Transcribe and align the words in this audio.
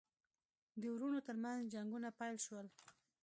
د 0.79 0.83
وروڼو 0.93 1.19
ترمنځ 1.27 1.61
جنګونه 1.73 2.09
پیل 2.19 2.35
شول. 2.45 2.67